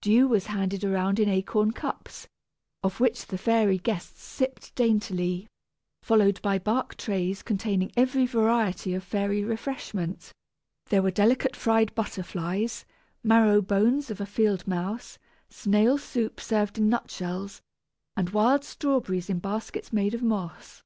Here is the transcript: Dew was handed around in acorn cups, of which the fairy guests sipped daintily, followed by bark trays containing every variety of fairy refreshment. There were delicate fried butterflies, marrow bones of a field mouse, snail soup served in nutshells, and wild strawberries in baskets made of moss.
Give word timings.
Dew 0.00 0.26
was 0.26 0.46
handed 0.46 0.84
around 0.84 1.20
in 1.20 1.28
acorn 1.28 1.72
cups, 1.72 2.28
of 2.82 2.98
which 2.98 3.26
the 3.26 3.36
fairy 3.36 3.76
guests 3.76 4.22
sipped 4.22 4.74
daintily, 4.74 5.48
followed 6.02 6.40
by 6.40 6.58
bark 6.58 6.96
trays 6.96 7.42
containing 7.42 7.92
every 7.94 8.24
variety 8.24 8.94
of 8.94 9.04
fairy 9.04 9.44
refreshment. 9.44 10.32
There 10.86 11.02
were 11.02 11.10
delicate 11.10 11.54
fried 11.54 11.94
butterflies, 11.94 12.86
marrow 13.22 13.60
bones 13.60 14.10
of 14.10 14.18
a 14.18 14.24
field 14.24 14.66
mouse, 14.66 15.18
snail 15.50 15.98
soup 15.98 16.40
served 16.40 16.78
in 16.78 16.88
nutshells, 16.88 17.60
and 18.16 18.30
wild 18.30 18.64
strawberries 18.64 19.28
in 19.28 19.40
baskets 19.40 19.92
made 19.92 20.14
of 20.14 20.22
moss. 20.22 20.82